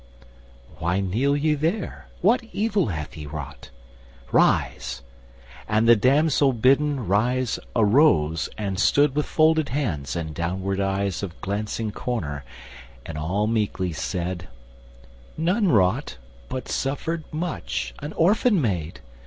[0.79, 2.07] "Why kneel ye there?
[2.21, 3.69] What evil hath ye wrought?
[4.31, 5.03] Rise!"
[5.67, 11.39] and the damsel bidden rise arose And stood with folded hands and downward eyes Of
[11.39, 12.43] glancing corner,
[13.05, 14.47] and all meekly said,
[15.37, 16.17] "None wrought,
[16.49, 19.01] but suffered much, an orphan maid!